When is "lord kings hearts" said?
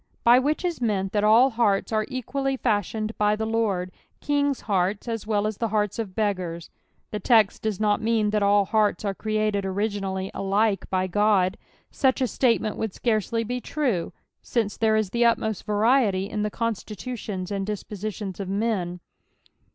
3.45-5.07